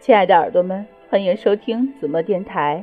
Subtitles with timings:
[0.00, 2.82] 亲爱的耳朵们，欢迎收听子墨电台。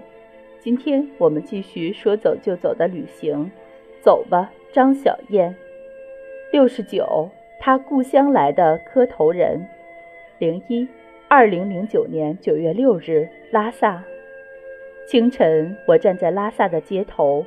[0.60, 3.50] 今天我们继续说走就走的旅行，
[4.04, 5.56] 走吧，张小燕。
[6.52, 7.28] 六十九，
[7.60, 9.68] 他故乡来的磕头人。
[10.38, 10.88] 零一，
[11.28, 14.04] 二零零九年九月六日，拉萨。
[15.08, 17.44] 清晨，我站在拉萨的街头，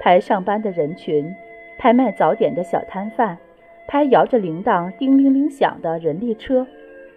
[0.00, 1.32] 拍上班的人群，
[1.78, 3.38] 拍卖早点的小摊贩，
[3.86, 6.66] 拍摇着铃铛叮铃铃响的人力车。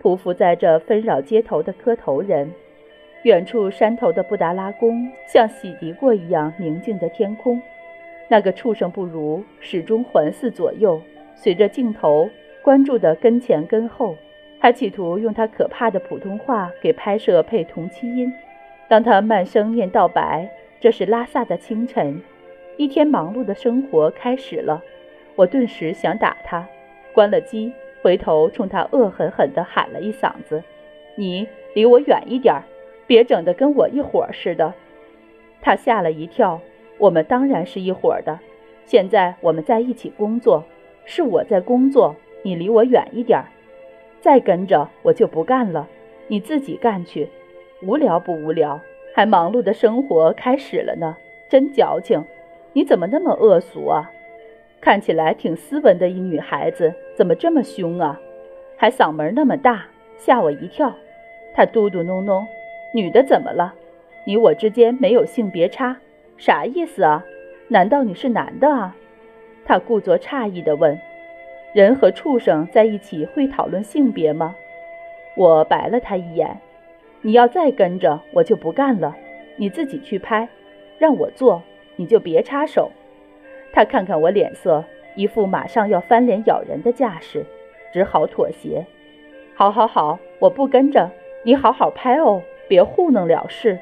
[0.05, 2.51] 匍匐在这纷扰街头的磕头人，
[3.23, 7.59] 远处山头的布达拉宫像洗涤过一样宁静的天空。
[8.27, 11.01] 那个畜生不如始终环视左右，
[11.33, 12.29] 随着镜头
[12.61, 14.15] 关注的跟前跟后，
[14.60, 18.32] 还企图用他可怕的普通话给拍摄配同期音。
[18.87, 20.47] 当他慢声念道白
[20.79, 22.21] ：“这是拉萨的清晨，
[22.77, 24.83] 一天忙碌的生活开始了。”
[25.35, 26.68] 我顿时想打他，
[27.11, 27.74] 关了机。
[28.05, 30.61] 回头冲他恶狠狠地喊了一嗓子
[31.18, 32.61] ：“你离我远一点，
[33.08, 34.75] 别整得跟我一伙儿似的。”
[35.59, 36.61] 他吓了一跳。
[36.99, 38.38] 我们当然是一伙儿的。
[38.85, 40.63] 现在我们在一起工作，
[41.03, 43.43] 是我在工作，你离我远一点。
[44.21, 45.87] 再跟着我就不干了，
[46.27, 47.27] 你自己干去。
[47.81, 48.80] 无聊不无聊？
[49.15, 51.17] 还忙碌的生活开始了呢，
[51.49, 52.23] 真矫情！
[52.73, 54.11] 你怎么那么恶俗啊？
[54.86, 58.22] 看起来挺斯文的一女孩子，怎么这么凶啊？
[58.78, 60.94] 还嗓门那么大，吓我一跳。
[61.55, 62.45] 她嘟嘟哝哝
[62.94, 63.73] ：“女的怎么了？
[64.27, 65.97] 你我之间没有性别差，
[66.38, 67.25] 啥意思啊？
[67.67, 68.95] 难道你是男的啊？”
[69.66, 70.95] 她故作诧异地问
[71.73, 74.55] ：“人和畜生在一起会讨论性别吗？”
[75.36, 76.59] 我白了她一眼
[77.25, 79.16] ：“你要再跟着我就不干了，
[79.55, 80.47] 你自己去拍，
[80.99, 81.64] 让我做
[81.95, 82.92] 你就别插手。”
[83.75, 87.45] 他看看我脸色，一副马上要翻脸咬人的架势，
[87.91, 88.85] 只好妥协。
[89.53, 91.11] 好，好，好，我不跟着
[91.43, 93.77] 你，好好拍哦，别糊弄了事。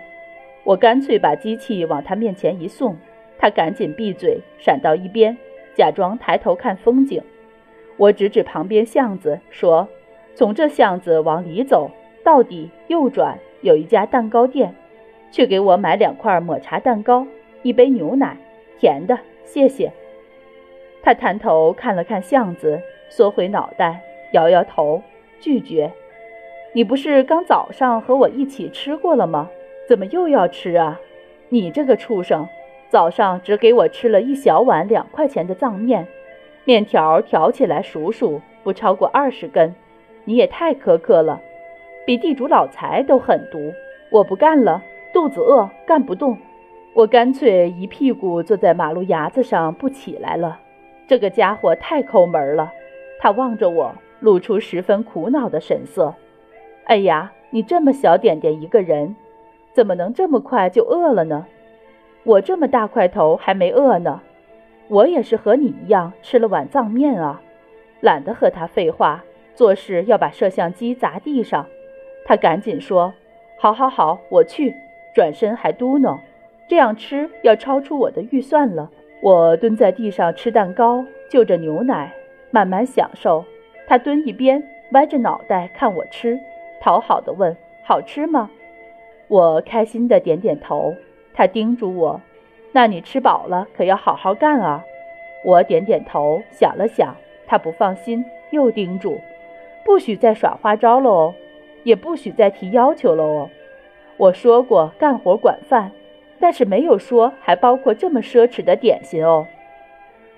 [0.63, 2.97] 我干脆把机器往他面前一送，
[3.37, 5.37] 他赶紧闭嘴，闪到一边，
[5.75, 7.21] 假装抬头看风景。
[7.97, 9.87] 我指指旁边巷子，说
[10.33, 11.91] ：“从这巷子往里走，
[12.23, 14.73] 到底右转有一家蛋糕店，
[15.29, 17.27] 去给我买两块抹茶蛋糕，
[17.61, 18.35] 一杯牛奶，
[18.79, 19.91] 甜的。”谢谢。
[21.01, 25.01] 他探头看了看巷子，缩回脑袋，摇摇头，
[25.39, 25.91] 拒绝。
[26.73, 29.49] 你不是刚早上和我一起吃过了吗？
[29.87, 30.99] 怎么又要吃啊？
[31.49, 32.47] 你这个畜生，
[32.89, 36.07] 早上只给我吃了一小碗两块钱的藏面，
[36.63, 39.75] 面条挑起来数数，不超过二十根。
[40.23, 41.41] 你也太苛刻了，
[42.05, 43.73] 比地主老财都狠毒。
[44.09, 46.37] 我不干了，肚子饿，干不动。
[46.95, 50.59] 我干脆一屁股坐在马路牙子上不起来了。
[51.07, 52.71] 这个家伙太抠门了。
[53.19, 56.13] 他望着我，露出十分苦恼的神色。
[56.83, 59.15] 哎呀，你这么小点点一个人，
[59.73, 61.47] 怎么能这么快就饿了呢？
[62.23, 64.21] 我这么大块头还没饿呢。
[64.87, 67.41] 我也是和你一样吃了碗藏面啊。
[68.01, 69.23] 懒得和他废话，
[69.55, 71.65] 做事要把摄像机砸地上。
[72.25, 73.13] 他赶紧说
[73.57, 74.75] ：“好，好，好，我去。”
[75.15, 76.19] 转身还嘟囔。
[76.67, 78.89] 这样吃要超出我的预算了。
[79.21, 82.13] 我蹲在地上吃蛋糕，就着牛奶，
[82.51, 83.45] 慢慢享受。
[83.87, 86.39] 他蹲一边，歪着脑袋看我吃，
[86.81, 88.49] 讨好的问：“好吃吗？”
[89.29, 90.93] 我开心的点点头。
[91.33, 92.21] 他叮嘱我
[92.73, 94.83] ：“那你吃饱了可要好好干啊。”
[95.45, 99.19] 我点点头，想了想，他不放心，又叮嘱
[99.85, 101.33] ：“不许再耍花招了哦，
[101.83, 103.49] 也不许再提要求了哦。”
[104.17, 105.91] 我说过，干活管饭。
[106.43, 109.47] 但是没有说还包括这么奢侈的点心哦。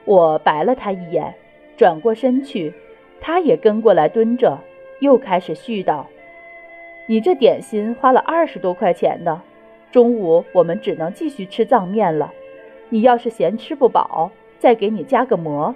[0.04, 1.34] 我白了他一眼，
[1.76, 2.72] 转过身去，
[3.20, 4.60] 他也跟过来蹲着，
[5.00, 6.06] 又开始絮叨
[7.10, 9.42] ：“你这点心花了二十多块钱呢，
[9.92, 12.32] 中午我们只能继续吃藏面了。
[12.90, 14.30] 你要是嫌吃不饱，
[14.60, 15.74] 再给你加个馍。”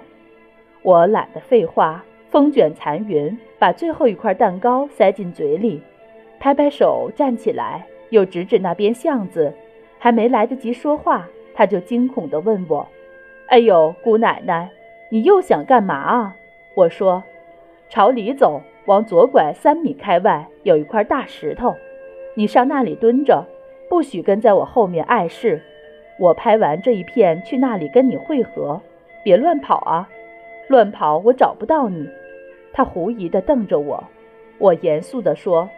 [0.82, 5.82] 我懒得废话，风卷残云，把最后一块蛋糕塞进嘴里，
[6.38, 9.52] 拍拍手站起来，又指指那边巷子。
[10.00, 12.88] 还没来得及说话，他就惊恐地问我
[13.46, 14.70] ：“哎呦，姑奶奶，
[15.10, 16.36] 你又想干嘛啊？”
[16.74, 17.22] 我说
[17.90, 21.76] ：“朝里走，往左拐三米开外有一块大石头，
[22.34, 23.44] 你上那里蹲着，
[23.90, 25.60] 不许跟在我后面碍事。
[26.18, 28.80] 我拍完这一片去那里跟你会合，
[29.22, 30.08] 别乱跑啊！
[30.68, 32.08] 乱跑我找不到你。”
[32.72, 34.04] 他狐疑地瞪着我，
[34.58, 35.68] 我严肃地说：“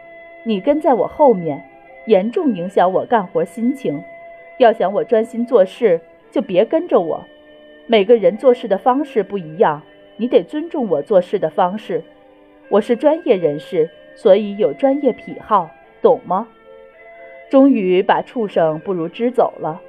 [0.45, 1.61] 你跟在我后面，
[2.05, 4.01] 严重影响我干活心情。”
[4.57, 5.99] 要想我专心做事，
[6.31, 7.23] 就别跟着我。
[7.87, 9.81] 每个人做事的方式不一样，
[10.17, 12.01] 你得尊重我做事的方式。
[12.69, 15.69] 我是专业人士，所以有专业癖好，
[16.01, 16.47] 懂吗？
[17.49, 19.81] 终于把畜生不如支走了。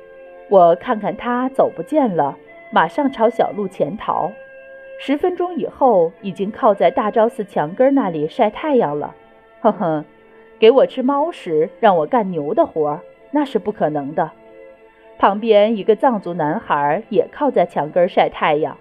[0.49, 2.37] 我看看他走不见了，
[2.71, 4.33] 马上朝小路潜逃。
[5.01, 9.15] 十分钟以后，已经靠在大昭寺墙根那里晒太阳了。
[9.61, 10.05] 呵呵，
[10.59, 13.01] 给我吃猫食，让我干牛的活，
[13.31, 14.31] 那是不可能的。
[15.19, 18.77] 旁边一个藏族男孩也靠在墙根晒太阳，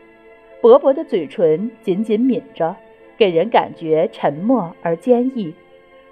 [0.62, 2.76] 薄薄的嘴唇紧紧抿着，
[3.18, 5.54] 给人感觉沉默而坚毅。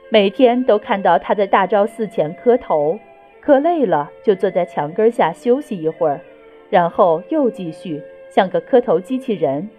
[0.09, 2.99] 每天都看到他在大昭寺前磕头，
[3.39, 6.19] 磕累了就坐在墙根下休息一会儿，
[6.69, 9.69] 然后又继续，像个磕头机器人。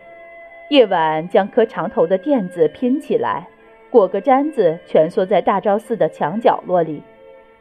[0.70, 3.46] 夜晚将磕长头的垫子拼起来，
[3.90, 7.02] 裹个毡子，蜷缩在大昭寺的墙角落里，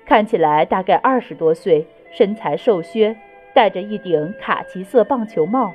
[0.05, 3.15] 看起来大概二十多岁，身材瘦削，
[3.53, 5.73] 戴着一顶卡其色棒球帽，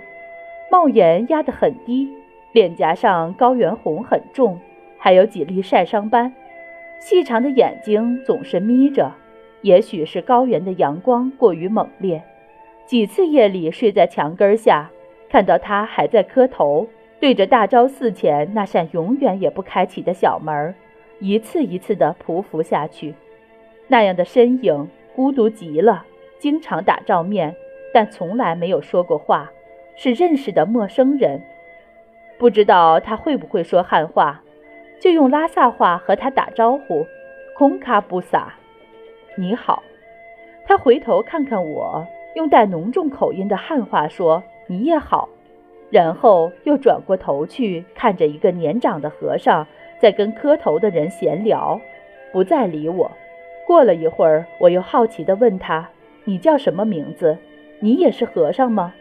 [0.71, 2.09] 帽檐压得很低，
[2.53, 4.61] 脸颊上高原红很重，
[4.99, 6.33] 还有几粒晒伤斑。
[7.01, 9.13] 细长的眼睛总是眯着，
[9.63, 12.23] 也许是高原的阳光过于猛烈。
[12.87, 14.91] 几次夜里睡在墙根下，
[15.29, 16.87] 看到他还在磕头，
[17.19, 20.75] 对着大昭寺前那扇永远也不开启的小门，
[21.19, 23.15] 一次一次地匍匐下去。
[23.89, 26.05] 那样的身影孤独极了，
[26.39, 27.55] 经常打照面，
[27.93, 29.51] 但从来没有说过话，
[29.95, 31.41] 是认识的陌生人。
[32.39, 34.43] 不知道他会不会说汉话。
[34.99, 37.07] 就用拉萨话和他打招呼，
[37.55, 38.55] 空卡布萨，
[39.37, 39.83] 你好。
[40.67, 45.29] 他回头看看我，用带浓重口音的汉话说你也好，
[45.91, 49.67] 然后又转过头去看着一个年长的和尚
[50.01, 51.79] 在跟磕头的人闲聊，
[52.33, 53.13] 不再理我。
[53.67, 55.91] 过了一会儿，我又好奇地问他
[56.27, 57.39] ：“你叫什么名字？
[57.81, 58.93] 你也是和尚吗？”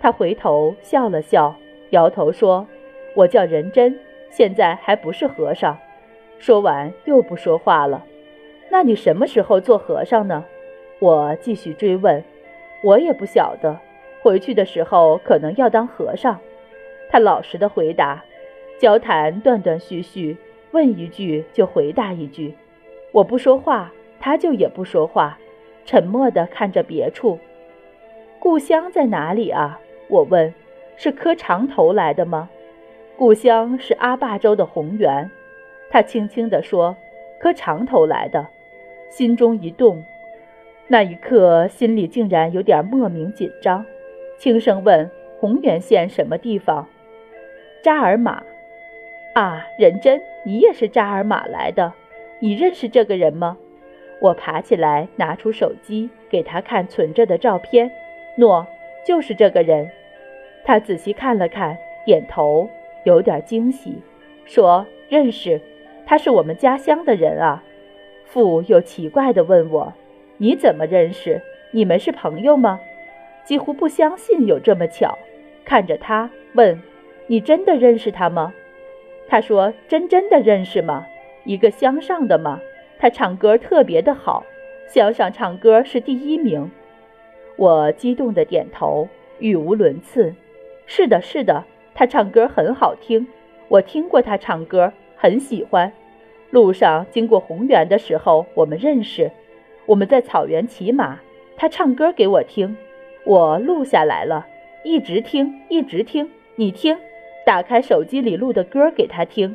[0.00, 1.56] 他回头笑了笑，
[1.90, 2.68] 摇头说
[3.16, 3.98] ：“我叫仁真。”
[4.30, 5.76] 现在还不是和尚，
[6.38, 8.04] 说完又不说话了。
[8.70, 10.44] 那你什么时候做和尚呢？
[11.00, 12.22] 我继续追问。
[12.84, 13.76] 我也不晓得，
[14.22, 16.38] 回去的时候可能要当和尚。
[17.10, 18.22] 他老实的回答。
[18.78, 20.36] 交谈断断续续，
[20.70, 22.54] 问一句就回答一句。
[23.10, 25.39] 我不说话，他就也不说话，
[25.84, 27.38] 沉默地看着别处。
[28.38, 29.80] 故乡在哪里啊？
[30.08, 30.52] 我问。
[31.02, 32.50] 是磕长头来的吗？
[33.16, 35.30] 故乡是阿坝州的红原，
[35.88, 36.94] 他轻轻地说
[37.40, 38.46] ：“磕长头来的。”
[39.08, 40.04] 心中一动，
[40.88, 43.82] 那一刻心里竟然有点莫名紧张，
[44.36, 45.10] 轻声问
[45.40, 46.86] ：“红原县什么地方？”
[47.82, 48.42] 扎尔玛。
[49.34, 51.94] 啊，仁真，你也是扎尔玛来的？
[52.40, 53.56] 你认识这个人吗？
[54.20, 57.90] 我爬起来，拿出手机给他看存着的照片。
[58.36, 58.66] 诺，
[59.06, 59.90] 就是这个人。
[60.64, 62.68] 他仔细看了看，点头。
[63.04, 63.94] 有点惊喜，
[64.44, 65.58] 说认识，
[66.04, 67.64] 他是我们家乡的人啊。
[68.26, 69.94] 父又奇怪地问我
[70.36, 71.40] ：“你怎么认识？
[71.70, 72.78] 你们是朋友吗？”
[73.42, 75.16] 几乎不相信有这么巧，
[75.64, 76.78] 看着他问
[77.26, 78.52] ：“你真的认识他吗？”
[79.26, 81.06] 他说：“真真的认识吗？
[81.44, 82.60] 一个乡上的吗？
[83.00, 84.44] 他唱歌特别的好，
[84.86, 86.70] 乡上唱歌是第一名。”
[87.56, 89.08] 我激动地点头，
[89.38, 90.34] 语无伦次
[90.86, 91.64] ：“是的，是的。”
[91.94, 93.26] 他唱歌很好听，
[93.68, 95.92] 我听过他唱歌，很喜欢。
[96.50, 99.30] 路上经过红原的时候，我们认识。
[99.86, 101.18] 我们在草原骑马，
[101.56, 102.76] 他唱歌给我听，
[103.24, 104.46] 我录下来了，
[104.84, 106.30] 一直听，一直听。
[106.56, 106.96] 你听，
[107.44, 109.54] 打开手机里录的歌给他听，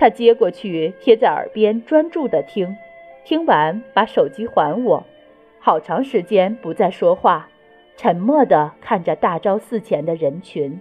[0.00, 2.74] 他接过去贴在耳边，专注地听。
[3.22, 5.04] 听完把手机还我，
[5.58, 7.50] 好长时间不再说话，
[7.98, 10.80] 沉默地看着大昭寺前的人群。